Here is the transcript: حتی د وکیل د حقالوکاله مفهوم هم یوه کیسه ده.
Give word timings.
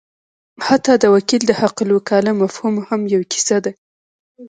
حتی 0.67 0.93
د 0.97 1.05
وکیل 1.15 1.41
د 1.47 1.51
حقالوکاله 1.61 2.31
مفهوم 2.41 2.75
هم 2.87 3.01
یوه 3.13 3.25
کیسه 3.33 3.57
ده. 3.65 3.71